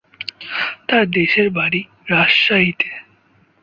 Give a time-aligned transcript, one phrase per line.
[0.87, 1.81] তার দেশের বাড়ি
[2.09, 2.89] রাজশাহীতে।